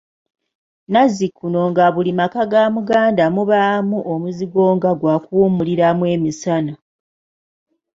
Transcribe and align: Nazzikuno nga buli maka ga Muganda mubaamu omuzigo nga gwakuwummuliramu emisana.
Nazzikuno 0.91 1.61
nga 1.71 1.85
buli 1.93 2.11
maka 2.19 2.43
ga 2.51 2.63
Muganda 2.75 3.25
mubaamu 3.35 3.97
omuzigo 4.13 4.63
nga 4.75 4.91
gwakuwummuliramu 4.99 6.03
emisana. 6.15 6.73